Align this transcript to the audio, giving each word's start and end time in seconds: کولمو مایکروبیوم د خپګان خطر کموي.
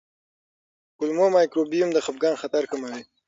کولمو 0.97 1.25
مایکروبیوم 1.35 1.89
د 1.93 1.97
خپګان 2.05 2.35
خطر 2.41 2.63
کموي. 2.71 3.03